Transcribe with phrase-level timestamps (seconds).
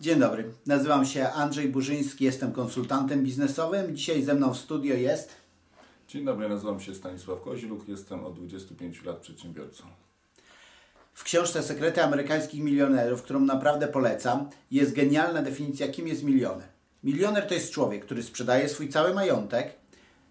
[0.00, 3.96] Dzień dobry, nazywam się Andrzej Burzyński, jestem konsultantem biznesowym.
[3.96, 5.30] Dzisiaj ze mną w studio jest.
[6.08, 9.84] Dzień dobry, nazywam się Stanisław Koziluk, jestem od 25 lat przedsiębiorcą.
[11.14, 16.68] W książce Sekrety amerykańskich milionerów, którą naprawdę polecam, jest genialna definicja, kim jest milioner.
[17.04, 19.74] Milioner to jest człowiek, który sprzedaje swój cały majątek,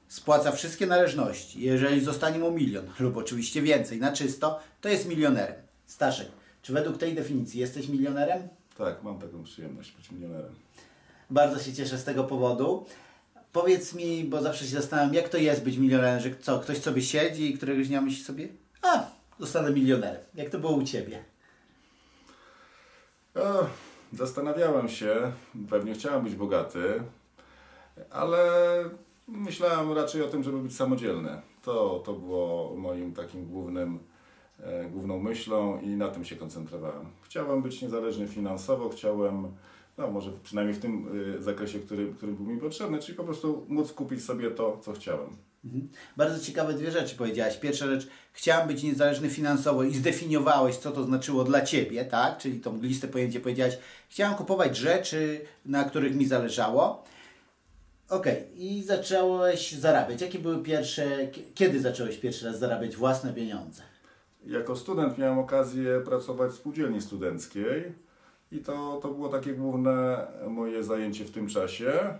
[0.07, 1.61] spłaca wszystkie należności.
[1.61, 5.55] Jeżeli zostanie mu milion, lub oczywiście więcej, na czysto, to jest milionerem.
[5.85, 6.27] Staszek,
[6.61, 8.47] czy według tej definicji jesteś milionerem?
[8.77, 10.55] Tak, mam taką przyjemność być milionerem.
[11.29, 12.85] Bardzo się cieszę z tego powodu.
[13.51, 17.01] Powiedz mi, bo zawsze się zastanawiam, jak to jest być milionerem, że co, ktoś sobie
[17.01, 18.47] siedzi i któregoś dnia myśli sobie,
[18.81, 19.07] a,
[19.39, 20.21] zostanę milionerem.
[20.35, 21.23] Jak to było u Ciebie?
[23.35, 23.67] O,
[24.13, 25.31] zastanawiałem się,
[25.69, 27.03] pewnie chciałem być bogaty,
[28.11, 28.49] ale
[29.27, 31.41] myślałem raczej o tym, żeby być samodzielny.
[31.63, 33.99] To, to było moim takim głównym, e,
[34.91, 37.05] główną myślą i na tym się koncentrowałem.
[37.21, 39.47] Chciałem być niezależny finansowo, chciałem,
[39.97, 43.65] no może przynajmniej w tym y, zakresie, który, który był mi potrzebny, czyli po prostu
[43.67, 45.29] móc kupić sobie to, co chciałem.
[45.65, 45.87] Mhm.
[46.17, 47.57] Bardzo ciekawe dwie rzeczy powiedziałaś.
[47.57, 52.37] Pierwsza rzecz, chciałem być niezależny finansowo i zdefiniowałeś, co to znaczyło dla Ciebie, tak?
[52.37, 53.77] Czyli tą listę pojęcie powiedziałaś,
[54.09, 57.03] chciałem kupować rzeczy, na których mi zależało.
[58.09, 60.21] Okej, i zacząłeś zarabiać.
[60.21, 63.94] Jakie były pierwsze, kiedy zacząłeś pierwszy raz zarabiać własne pieniądze?
[64.45, 67.93] Jako student miałem okazję pracować w spółdzielni studenckiej
[68.51, 72.19] i to, to było takie główne moje zajęcie w tym czasie.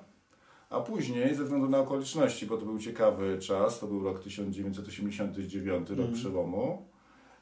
[0.70, 5.90] A później, ze względu na okoliczności, bo to był ciekawy czas, to był rok 1989,
[5.90, 6.88] rok przełomu,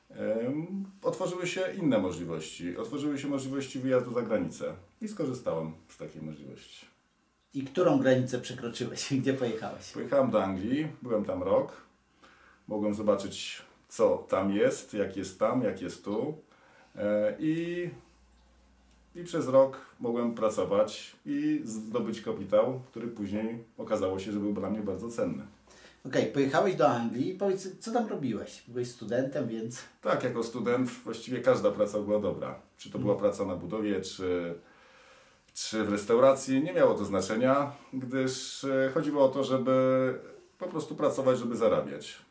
[0.10, 2.78] em, otworzyły się inne możliwości.
[2.78, 6.86] Otworzyły się możliwości wyjazdu za granicę i skorzystałem z takiej możliwości.
[7.54, 9.14] I którą granicę przekroczyłeś?
[9.22, 9.92] Gdzie pojechałeś?
[9.92, 11.72] Pojechałem do Anglii, byłem tam rok.
[12.68, 13.62] Mogłem zobaczyć,
[13.94, 16.38] co tam jest, jak jest tam, jak jest tu.
[16.96, 17.90] E, I,
[19.16, 24.70] I przez rok mogłem pracować i zdobyć kapitał, który później okazało się, że był dla
[24.70, 25.44] mnie bardzo cenny.
[26.06, 27.34] Okej, pojechałeś do Anglii.
[27.34, 28.64] Powiedz, co tam robiłeś?
[28.68, 29.80] Byłeś studentem, więc...
[30.02, 32.60] Tak, jako student właściwie każda praca była dobra.
[32.78, 34.54] Czy to była praca na budowie, czy,
[35.54, 40.20] czy w restauracji, nie miało to znaczenia, gdyż e, chodziło o to, żeby
[40.60, 42.24] po prostu pracować, żeby zarabiać.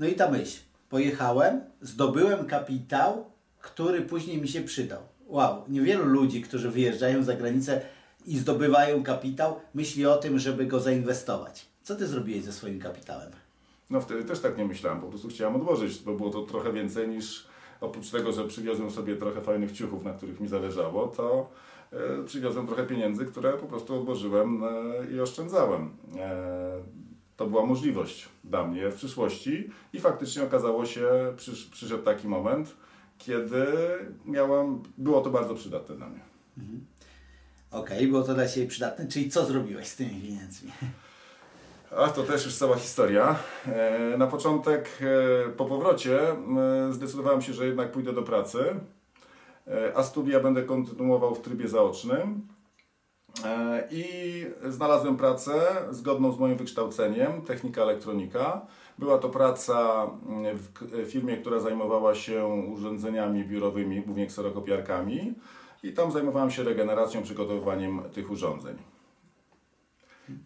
[0.00, 0.60] No i ta myśl.
[0.88, 3.24] Pojechałem, zdobyłem kapitał,
[3.60, 5.00] który później mi się przydał.
[5.26, 7.80] Wow, niewielu ludzi, którzy wyjeżdżają za granicę
[8.26, 11.66] i zdobywają kapitał, myśli o tym, żeby go zainwestować.
[11.82, 13.30] Co ty zrobiłeś ze swoim kapitałem?
[13.90, 17.08] No wtedy też tak nie myślałem, po prostu chciałem odłożyć, bo było to trochę więcej
[17.08, 17.46] niż
[17.80, 21.50] oprócz tego, że przywiozłem sobie trochę fajnych ciuchów, na których mi zależało, to
[21.92, 25.90] e, przywiozłem trochę pieniędzy, które po prostu odłożyłem e, i oszczędzałem.
[27.40, 32.28] E, to była możliwość dla mnie w przyszłości i faktycznie okazało się, przysz, przyszedł taki
[32.28, 32.76] moment,
[33.18, 33.66] kiedy
[34.24, 36.20] miałem, było to bardzo przydatne dla mnie.
[37.70, 40.72] Okej, było to dla Ciebie przydatne, czyli co zrobiłeś z tymi pieniędzmi?
[41.96, 43.36] A to też już cała historia.
[43.66, 46.58] E, Na początek, e, po powrocie, m,
[46.92, 48.58] zdecydowałem się, że jednak pójdę do pracy,
[49.66, 52.46] e, a studia będę kontynuował w trybie zaocznym.
[53.44, 54.04] E, I
[54.68, 55.52] znalazłem pracę
[55.90, 58.66] zgodną z moim wykształceniem, technika elektronika.
[58.98, 65.34] Była to praca mm, w k- firmie, która zajmowała się urządzeniami biurowymi, głównie kserokopiarkami.
[65.82, 68.76] I tam zajmowałem się regeneracją, przygotowywaniem tych urządzeń.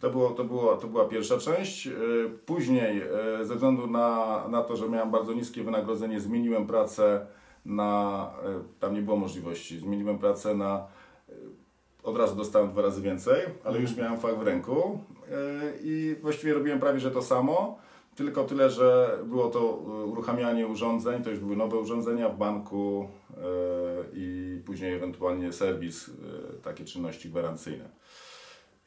[0.01, 1.85] To, było, to, było, to była pierwsza część.
[1.85, 1.93] Yy,
[2.45, 3.01] Później,
[3.41, 7.27] ze względu na, na to, że miałem bardzo niskie wynagrodzenie, zmieniłem pracę
[7.65, 8.29] na.
[8.79, 9.79] Tam nie było możliwości.
[9.79, 10.87] Zmieniłem pracę na.
[12.05, 15.35] Od razu dostałem dwa razy więcej, ale już miałem fach w ręku yy,
[15.83, 17.79] i właściwie robiłem prawie że to samo.
[18.15, 23.09] Tylko tyle, że było to yy, uruchamianie urządzeń, to już były nowe urządzenia w banku
[23.29, 23.35] yy,
[24.13, 26.11] i później ewentualnie serwis,
[26.63, 27.89] takie czynności gwarancyjne.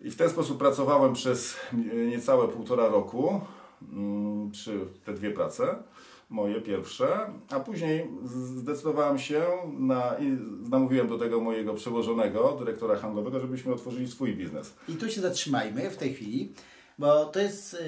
[0.00, 1.56] I w ten sposób pracowałem przez
[2.11, 3.41] niecałe półtora roku,
[3.93, 5.83] mm, czy te dwie prace,
[6.31, 7.06] moje pierwsze,
[7.50, 8.06] a później
[8.56, 9.43] zdecydowałem się
[9.78, 10.37] na, i
[10.70, 14.75] namówiłem do tego mojego przełożonego, dyrektora handlowego, żebyśmy otworzyli swój biznes.
[14.88, 16.53] I tu się zatrzymajmy w tej chwili,
[16.99, 17.79] bo to jest, yy,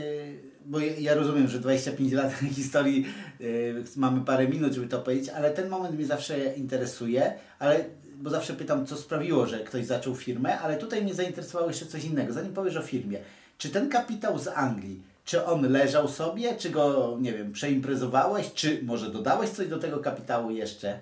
[0.67, 3.06] bo ja- rozumiem, że 25 lat historii,
[3.41, 7.85] yy, mamy parę minut, żeby to powiedzieć, ale ten moment mnie zawsze interesuje, ale
[8.17, 12.05] bo zawsze pytam, co sprawiło, że ktoś zaczął firmę, ale tutaj mnie zainteresowało jeszcze coś
[12.05, 12.32] innego.
[12.32, 13.19] Zanim powiesz o firmie,
[13.59, 18.81] czy ten kapitał z Anglii, czy on leżał sobie, czy go, nie wiem, przeimprezowałeś, czy
[18.82, 20.99] może dodałeś coś do tego kapitału jeszcze?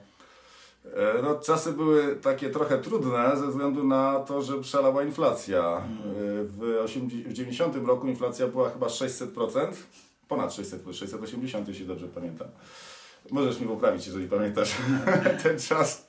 [0.97, 5.61] E, No, czasy były takie trochę trudne ze względu na to, że szalała inflacja.
[5.61, 9.67] E, W 80 w 90 roku inflacja była chyba 600%,
[10.29, 12.49] ponad 600, 680 jeśli dobrze pamiętam.
[13.31, 14.75] Możesz mi poprawić, jeżeli pamiętasz
[15.43, 16.09] ten czas.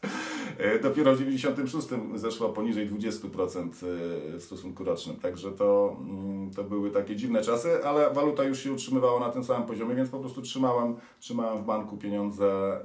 [0.59, 5.15] E, dopiero w 96 zeszła poniżej 20% e, w stosunku rocznym.
[5.15, 9.43] Także to, mm, to były takie dziwne czasy, ale waluta już się utrzymywała na tym
[9.43, 12.81] samym poziomie, więc po prostu trzymałem, trzymałem w banku pieniądze e,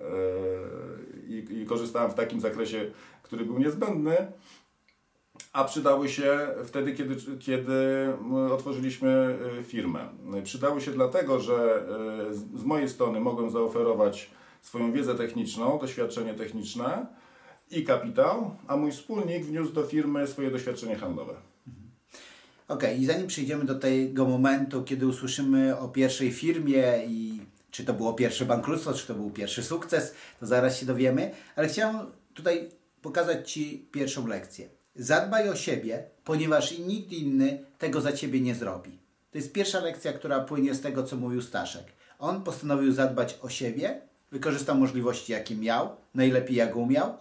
[1.28, 2.90] i, i korzystałem w takim zakresie,
[3.22, 4.16] który był niezbędny
[5.52, 8.08] a przydały się wtedy, kiedy, kiedy
[8.52, 10.08] otworzyliśmy firmę.
[10.44, 11.86] Przydały się dlatego, że
[12.54, 14.30] z mojej strony mogłem zaoferować
[14.62, 17.06] swoją wiedzę techniczną, doświadczenie techniczne
[17.70, 21.34] i kapitał, a mój wspólnik wniósł do firmy swoje doświadczenie handlowe.
[22.68, 27.40] Ok, i zanim przejdziemy do tego momentu, kiedy usłyszymy o pierwszej firmie i
[27.70, 31.68] czy to było pierwsze bankructwo, czy to był pierwszy sukces, to zaraz się dowiemy, ale
[31.68, 31.96] chciałem
[32.34, 32.68] tutaj
[33.02, 34.68] pokazać Ci pierwszą lekcję.
[34.96, 38.98] Zadbaj o siebie, ponieważ nikt inny tego za Ciebie nie zrobi.
[39.30, 41.84] To jest pierwsza lekcja, która płynie z tego, co mówił Staszek.
[42.18, 44.00] On postanowił zadbać o siebie,
[44.32, 47.18] wykorzystał możliwości, jakie miał, najlepiej jak umiał.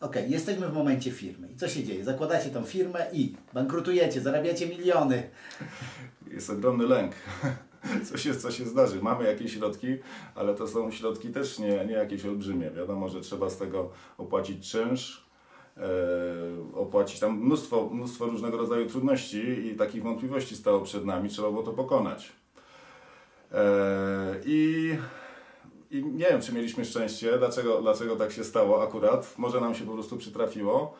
[0.00, 1.48] Ok, jesteśmy w momencie firmy.
[1.52, 2.04] I co się dzieje?
[2.04, 5.30] Zakładacie tą firmę i bankrutujecie, zarabiacie miliony.
[6.30, 7.12] Jest ogromny lęk.
[8.10, 9.02] Co się, co się zdarzy.
[9.02, 9.86] Mamy jakieś środki,
[10.34, 12.70] ale to są środki też nie, nie jakieś olbrzymie.
[12.70, 15.26] Wiadomo, że trzeba z tego opłacić czynsz,
[15.76, 15.82] e,
[16.74, 21.28] opłacić tam mnóstwo, mnóstwo różnego rodzaju trudności i takich wątpliwości stało przed nami.
[21.28, 22.32] Trzeba było to pokonać.
[23.52, 24.90] E, I
[25.98, 29.34] i nie wiem, czy mieliśmy szczęście, dlaczego, dlaczego tak się stało akurat.
[29.38, 30.94] Może nam się po prostu przytrafiło,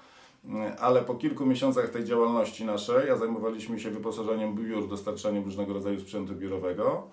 [0.81, 6.00] ale po kilku miesiącach tej działalności naszej, a zajmowaliśmy się wyposażeniem biur, dostarczaniem różnego rodzaju
[6.00, 7.08] sprzętu biurowego.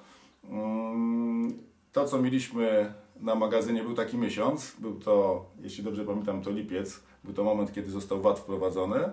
[0.49, 1.57] Mm,
[1.91, 4.75] to, co mieliśmy na magazynie, był taki miesiąc.
[4.79, 6.99] Był to, jeśli dobrze pamiętam, to lipiec.
[7.23, 9.11] Był to moment, kiedy został VAT wprowadzony.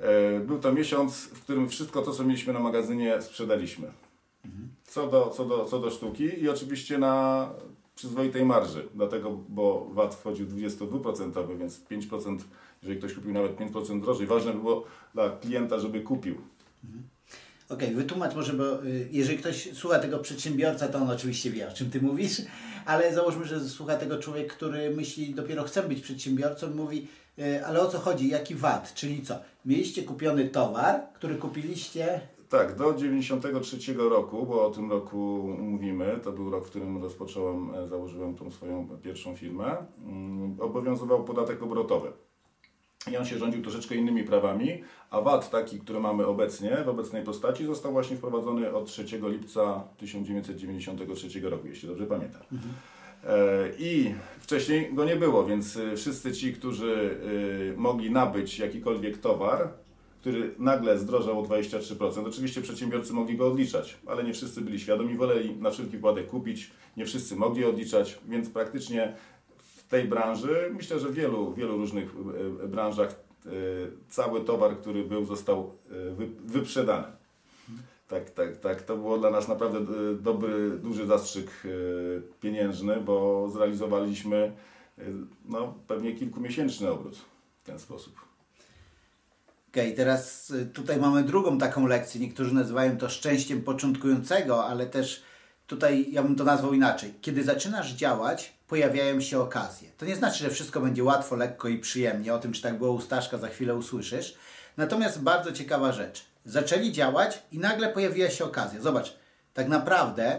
[0.00, 3.92] E, był to miesiąc, w którym wszystko to, co mieliśmy na magazynie, sprzedaliśmy.
[4.84, 7.48] Co do, co, do, co do sztuki i oczywiście na
[8.00, 12.38] przyzwoitej marży, dlatego, bo VAT wchodził 22%, więc 5%,
[12.82, 16.34] jeżeli ktoś kupił nawet 5% drożej, ważne było dla klienta, żeby kupił.
[16.84, 17.02] Mhm.
[17.68, 21.68] Okej, okay, wytłumacz może, bo y, jeżeli ktoś słucha tego przedsiębiorca, to on oczywiście wie,
[21.68, 22.42] o czym Ty mówisz,
[22.86, 27.08] ale załóżmy, że słucha tego człowiek, który myśli, dopiero chce być przedsiębiorcą, mówi,
[27.38, 29.38] y, ale o co chodzi, jaki VAT, czyli co?
[29.64, 32.20] Mieliście kupiony towar, który kupiliście
[32.50, 37.74] tak, do 93 roku, bo o tym roku mówimy, to był rok, w którym rozpocząłem,
[37.74, 39.76] e, założyłem tą swoją pierwszą firmę,
[40.06, 42.12] mm, obowiązywał podatek obrotowy.
[43.12, 47.24] I on się rządził troszeczkę innymi prawami, a VAT taki, który mamy obecnie, w obecnej
[47.24, 52.42] postaci, został właśnie wprowadzony od 3 lipca 1993 roku, jeśli dobrze pamiętam.
[52.52, 52.74] Mhm.
[53.24, 57.20] E, I wcześniej go nie było, więc e, wszyscy ci, którzy
[57.76, 59.68] mogli nabyć jakikolwiek towar,
[60.20, 62.28] który nagle zdrożał o 23%.
[62.28, 66.70] Oczywiście przedsiębiorcy mogli go odliczać, ale nie wszyscy byli świadomi, woleli na wszelki wypadek kupić,
[66.96, 69.16] nie wszyscy mogli odliczać, więc praktycznie
[69.58, 72.14] w tej branży, myślę, że w wielu, wielu różnych
[72.64, 73.50] e, branżach e,
[74.08, 77.06] cały towar, który był, został e, wyprzedany.
[78.08, 78.82] Tak, tak, tak.
[78.82, 79.80] To było dla nas naprawdę
[80.14, 81.50] dobry, duży zastrzyk
[82.40, 84.52] pieniężny, bo zrealizowaliśmy
[85.44, 87.16] no, pewnie kilkumiesięczny obrót
[87.62, 88.29] w ten sposób.
[89.70, 92.20] Okej, okay, teraz y, tutaj mamy drugą taką lekcję.
[92.20, 95.22] Niektórzy nazywają to szczęściem początkującego, ale też
[95.66, 97.14] tutaj ja bym to nazwał inaczej.
[97.20, 99.88] Kiedy zaczynasz działać, pojawiają się okazje.
[99.98, 102.34] To nie znaczy, że wszystko będzie łatwo, lekko i przyjemnie.
[102.34, 104.34] O tym, czy tak było u Staszka, za chwilę usłyszysz.
[104.76, 106.24] Natomiast bardzo ciekawa rzecz.
[106.44, 108.80] Zaczęli działać i nagle pojawiła się okazja.
[108.80, 109.14] Zobacz,
[109.54, 110.38] tak naprawdę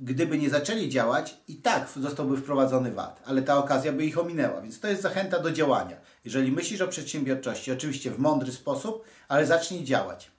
[0.00, 4.60] gdyby nie zaczęli działać, i tak zostałby wprowadzony VAT, ale ta okazja by ich ominęła.
[4.60, 5.96] Więc to jest zachęta do działania.
[6.24, 10.30] Jeżeli myślisz o przedsiębiorczości, oczywiście w mądry sposób, ale zacznij działać.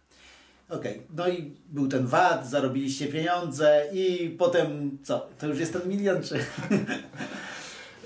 [0.70, 5.30] Ok, no i był ten VAT, zarobiliście pieniądze i potem co?
[5.40, 6.40] To już jest ten milion, czy...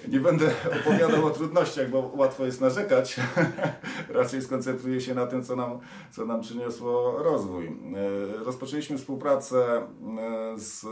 [0.07, 3.19] Nie będę opowiadał o trudnościach, bo łatwo jest narzekać.
[4.09, 5.79] Raczej skoncentruję się na tym, co nam,
[6.11, 7.67] co nam przyniosło rozwój.
[7.67, 9.83] E, rozpoczęliśmy współpracę e,
[10.55, 10.85] z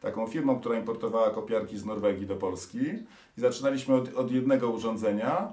[0.00, 2.86] taką firmą, która importowała kopiarki z Norwegii do Polski
[3.38, 5.52] i zaczynaliśmy od, od jednego urządzenia.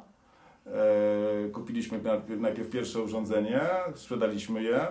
[0.66, 2.00] E, kupiliśmy
[2.38, 3.62] najpierw pierwsze urządzenie,
[3.96, 4.88] sprzedaliśmy je.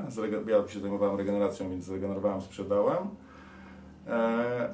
[0.47, 3.09] Ja się zajmowałem regeneracją, więc zregenerowałem, sprzedałem.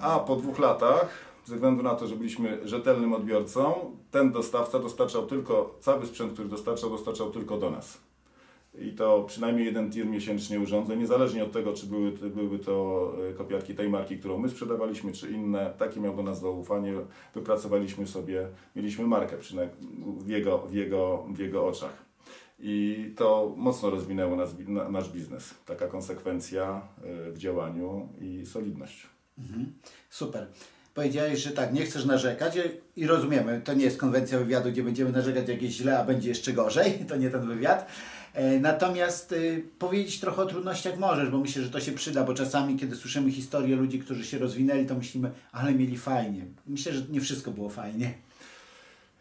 [0.01, 3.75] A po dwóch latach ze względu na to, że byliśmy rzetelnym odbiorcą,
[4.11, 8.01] ten dostawca dostarczał tylko, cały sprzęt, który dostarczał, dostarczał tylko do nas.
[8.79, 13.33] I to przynajmniej jeden tir miesięcznie urządzeń, niezależnie od tego, czy były, były to e,
[13.33, 15.75] kopiarki tej marki, którą my sprzedawaliśmy, czy inne.
[15.79, 16.95] Takie miał do nas zaufanie.
[17.35, 19.37] Wypracowaliśmy sobie, mieliśmy markę
[20.19, 22.05] w jego, w jego, w jego oczach.
[22.59, 24.55] I to mocno rozwinęło nas,
[24.91, 25.55] nasz biznes.
[25.67, 29.07] Taka konsekwencja e, w działaniu i solidność.
[29.39, 29.73] Mhm.
[30.11, 30.47] Super.
[30.95, 32.55] Powiedziałeś, że tak, nie chcesz narzekać
[32.97, 36.53] i- rozumiemy, to nie jest konwencja wywiadu, gdzie będziemy narzekać jakieś źle, a będzie jeszcze
[36.53, 37.87] gorzej, to nie ten wywiad.
[38.35, 42.35] E, Natomiast y, powiedzieć trochę o trudnościach możesz, bo myślę, że to się przyda, bo
[42.35, 46.45] czasami, kiedy słyszymy historię ludzi, którzy się rozwinęli, to myślimy, ale mieli fajnie.
[46.67, 48.15] Myślę, że nie wszystko było fajnie.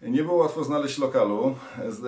[0.08, 1.56] Nie było łatwo znaleźć lokalu.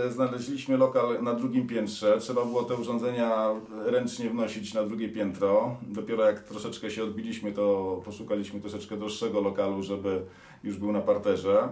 [0.10, 2.18] Znaleźliśmy lokal na drugim piętrze.
[2.20, 3.50] Trzeba było te urządzenia
[3.86, 5.78] ręcznie wnosić na drugie piętro.
[5.82, 10.26] Dopiero jak troszeczkę się odbiliśmy, to poszukaliśmy troszeczkę droższego lokalu, żeby
[10.64, 11.70] już był na parterze.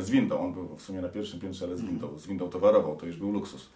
[0.00, 0.38] Z windą.
[0.38, 2.18] On był w sumie na pierwszym piętrze, ale z windą.
[2.18, 2.96] Z windą towarową.
[2.96, 3.70] To już był luksus.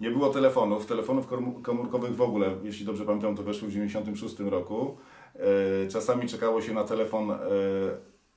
[0.00, 0.86] Nie było telefonów.
[0.86, 1.26] Telefonów
[1.62, 4.96] komórkowych w ogóle, jeśli dobrze pamiętam, to weszły w 1996 roku.
[5.34, 7.36] E, Czasami czekało się na telefon e,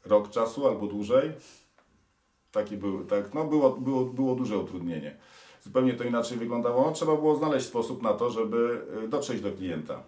[0.05, 1.31] rok czasu albo dłużej.
[2.57, 5.15] Taki był, tak, no było, było, było duże utrudnienie.
[5.63, 6.91] Zupełnie to inaczej wyglądało.
[6.91, 10.03] Trzeba było znaleźć sposób na to, żeby y, dotrzeć do klienta.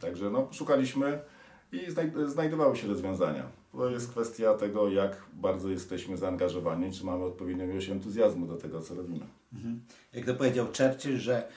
[0.00, 1.20] Także no, szukaliśmy
[1.72, 3.42] i znaj- znajdowały się rozwiązania.
[3.72, 8.80] To jest kwestia tego, jak bardzo jesteśmy zaangażowani, czy mamy odpowiednią ilość entuzjazmu do tego,
[8.80, 9.26] co robimy.
[10.12, 11.48] Jak to powiedział Churchill, że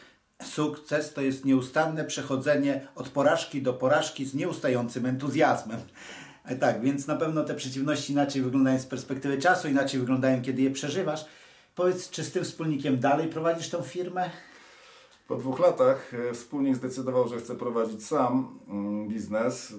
[0.43, 5.79] sukces to jest nieustanne przechodzenie od porażki do porażki z nieustającym entuzjazmem.
[6.45, 10.61] E, Tak, więc na pewno te przeciwności inaczej wyglądają z perspektywy czasu, inaczej wyglądają, kiedy
[10.61, 11.25] je przeżywasz.
[11.75, 14.29] Powiedz, czy z tym wspólnikiem dalej prowadzisz tą firmę?
[15.27, 19.71] Po dwóch latach e, wspólnik zdecydował, że chce prowadzić sam mm, biznes.
[19.71, 19.75] E,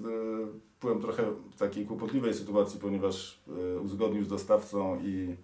[0.81, 1.23] Byłem trochę
[1.55, 3.39] w takiej kłopotliwej sytuacji, ponieważ
[3.83, 5.35] uzgodnił z dostawcą i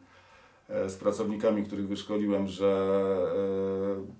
[0.69, 2.97] z pracownikami, których wyszkoliłem, że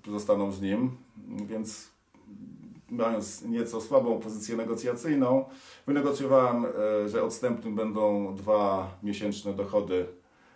[0.06, 0.96] zostaną z nim,
[1.46, 1.90] więc
[2.94, 5.44] mając nieco słabą pozycję negocjacyjną,
[5.86, 10.06] wynegocjowałem, e, że odstępnym będą dwa miesięczne dochody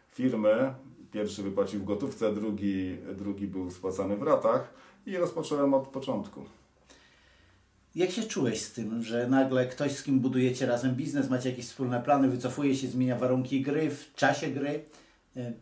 [0.09, 0.75] firmy.
[1.12, 4.75] Pierwszy wypłacił w gotówce, drugi, drugi był spłacany w ratach
[5.07, 6.45] i rozpocząłem od początku.
[7.95, 11.66] Jak się czułeś z tym, że nagle ktoś, z kim budujecie razem biznes, macie jakieś
[11.66, 14.85] wspólne plany, wycofuje się, zmienia warunki gry w czasie gry?
[15.37, 15.52] E,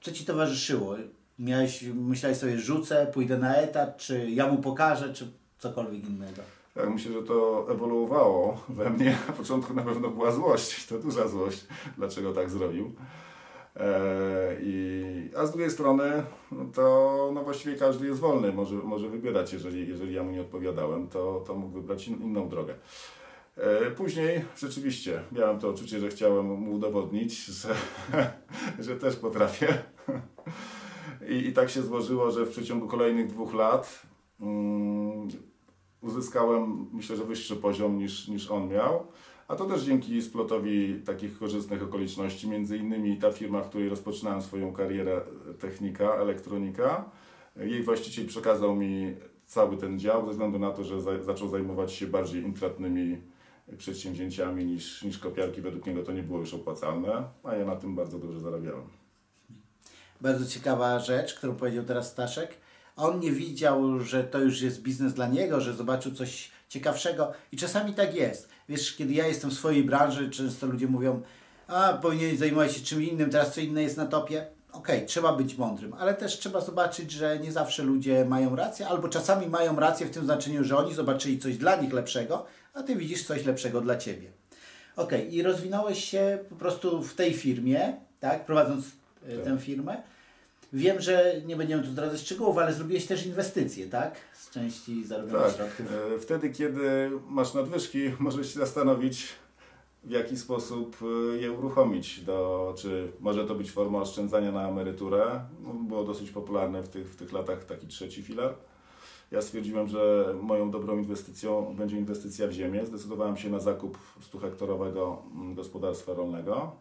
[0.00, 0.96] Co ci towarzyszyło?
[1.38, 5.32] Miałeś, myślałeś sobie, rzucę, pójdę na etat, czy ja mu pokażę, czy
[5.64, 6.42] cokolwiek innego?
[6.74, 9.18] Tak, myślę, że to ewoluowało we mnie.
[9.28, 11.66] Na początku na pewno była złość, to duża złość,
[11.98, 12.92] dlaczego tak zrobił.
[13.76, 19.08] E, i, a z drugiej strony, no to no właściwie każdy jest wolny, może, może
[19.08, 22.74] wybierać, jeżeli, jeżeli ja mu nie odpowiadałem, to, to mógł wybrać in, inną drogę.
[23.56, 27.74] E, Później rzeczywiście miałem to uczucie, że chciałem mu udowodnić, że,
[28.86, 29.78] że też potrafię.
[31.28, 34.02] I, I tak się złożyło, że w przeciągu kolejnych dwóch lat
[34.40, 35.28] mm,
[36.04, 39.06] uzyskałem, myślę, że wyższy poziom niż, niż on miał.
[39.48, 44.42] A to też dzięki splotowi takich korzystnych okoliczności, między innymi ta firma, w której rozpoczynałem
[44.42, 45.20] swoją karierę
[45.60, 47.10] technika, elektronika,
[47.56, 51.92] jej właściciel przekazał mi cały ten dział ze względu na to, że za, zaczął zajmować
[51.92, 53.22] się bardziej intratnymi
[53.78, 55.60] przedsięwzięciami niż, niż kopiarki.
[55.60, 58.88] Według niego to nie było już opłacalne, a ja na tym bardzo dobrze zarabiałem.
[60.20, 62.56] Bardzo ciekawa rzecz, którą powiedział teraz Staszek.
[62.96, 67.56] On nie widział, że to już jest biznes dla niego, że zobaczył coś ciekawszego i
[67.56, 68.48] czasami tak jest.
[68.68, 71.22] Wiesz, kiedy ja jestem w swojej branży, często ludzie mówią,
[71.66, 74.46] a powinien zajmować się czym innym, teraz co inne jest na topie.
[74.72, 79.08] Okej, trzeba być mądrym, ale też trzeba zobaczyć, że nie zawsze ludzie mają rację, albo
[79.08, 82.96] czasami mają rację w tym znaczeniu, że oni zobaczyli coś dla nich lepszego, a ty
[82.96, 84.30] widzisz coś lepszego dla ciebie.
[84.96, 88.84] Okej, i rozwinąłeś się po prostu w tej firmie, tak, prowadząc
[89.28, 89.44] e, Tak.
[89.44, 90.02] tę firmę.
[90.74, 94.14] Wiem, że nie będziemy tu zdradzać szczegółów, ale zrobiłeś też inwestycje, tak?
[94.34, 95.86] Z części zarobionych Tak, środków.
[96.16, 99.28] e, wtedy kiedy masz nadwyżki, możesz się zastanowić,
[100.04, 100.96] w jaki sposób
[101.34, 102.20] e, je uruchomić.
[102.20, 105.40] Do, czy może to być forma oszczędzania na emeryturę?
[105.62, 108.54] No, Było dosyć popularne w tych, w tych latach taki trzeci filar.
[109.30, 112.86] Ja stwierdziłem, że moją dobrą inwestycją będzie inwestycja w ziemię.
[112.86, 113.98] Zdecydowałem się na zakup
[114.32, 116.76] 100-hektarowego mm, gospodarstwa rolnego.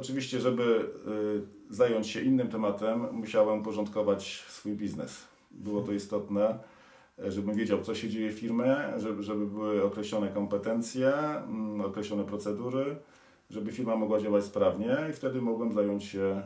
[0.00, 0.90] Oczywiście, żeby
[1.70, 5.16] y, zająć się innym tematem, musiałem porządkować swój biznes.
[5.50, 6.58] Było to istotne,
[7.28, 12.96] żebym wiedział, co się dzieje w firmie, żeby, były określone kompetencje, mm, określone procedury,
[13.50, 16.42] żeby firma mogła działać sprawnie i wtedy mogłem zająć się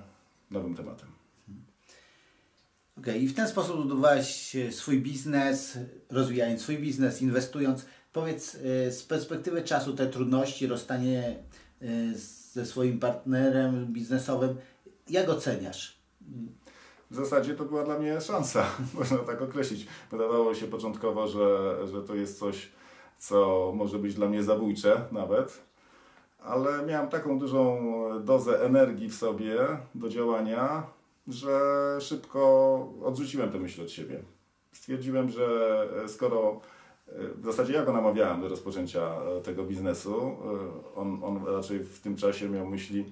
[0.51, 1.09] nowym tematem.
[2.99, 5.79] Okej, i w ten sposób budowałeś e, swój biznes,
[6.11, 7.87] rozwijając swój biznes, inwestując.
[8.13, 11.37] Powiedz e, z perspektywy czasu te trudności, rozstanie
[11.83, 11.87] e,
[12.55, 14.57] ze swoim partnerem biznesowym,
[15.11, 15.99] jak oceniasz?
[17.11, 18.67] W zasadzie to była dla mnie szansa,
[18.99, 19.87] można tak określić.
[20.11, 22.69] Wydawało się początkowo, że, że to jest coś,
[23.19, 25.63] co może być dla mnie zabójcze nawet,
[26.39, 27.83] ale miałem taką dużą
[28.25, 29.57] dozę energii w sobie
[29.95, 30.87] do działania,
[31.29, 31.59] że
[32.01, 32.41] szybko
[33.05, 34.23] odrzuciłem tę myśl od siebie.
[34.73, 36.61] Stwierdziłem, że skoro
[37.15, 40.17] w zasadzie ja go namawiałem do rozpoczęcia e, tego biznesu.
[40.17, 43.05] E, On, on raczej w tym czasie miał myśli,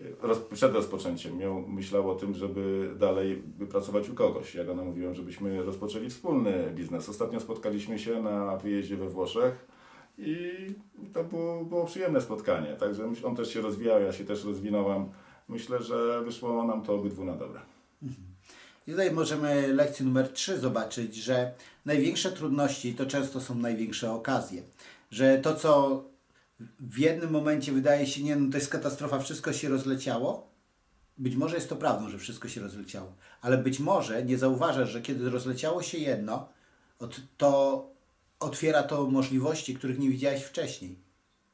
[0.00, 4.54] e, roz, przed rozpoczęciem, miał, myślał o tym, żeby dalej pracować u kogoś.
[4.54, 7.08] Ja go namówiłem, żebyśmy rozpoczęli wspólny biznes.
[7.08, 9.66] Ostatnio spotkaliśmy się na wyjeździe we Włoszech
[10.18, 10.50] i
[11.12, 12.76] to było, było przyjemne spotkanie.
[12.76, 15.06] Także on też się rozwijał, ja się też rozwinąłem.
[15.48, 17.71] Myślę, że wyszło nam to obydwu na dobre.
[18.86, 21.52] I tutaj możemy lekcję numer 3 zobaczyć, że
[21.84, 24.62] największe trudności to często są największe okazje.
[25.10, 26.04] Że to, co
[26.80, 30.52] w jednym momencie wydaje się, nie, no to jest katastrofa, wszystko się rozleciało.
[31.18, 35.02] Być może jest to prawdą, że wszystko się rozleciało, ale być może nie zauważasz, że
[35.02, 36.48] kiedy rozleciało się jedno,
[37.36, 37.90] to
[38.40, 40.98] otwiera to możliwości, których nie widziałeś wcześniej,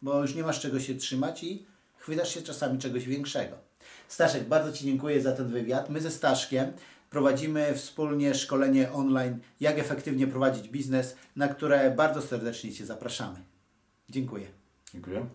[0.02, 1.66] bo już nie masz czego się trzymać i
[1.96, 3.56] chwytasz się czasami czegoś większego.
[4.08, 5.90] Staszek, bardzo Ci dziękuję za ten wywiad.
[5.90, 6.72] My ze Staszkiem
[7.10, 13.42] prowadzimy wspólnie szkolenie online, jak efektywnie prowadzić biznes, na które bardzo serdecznie Cię zapraszamy.
[14.08, 14.46] Dziękuję.
[14.92, 15.26] Dziękuję.